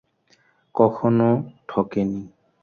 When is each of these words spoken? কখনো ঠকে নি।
কখনো 0.75 1.29
ঠকে 1.69 2.01
নি। 2.03 2.21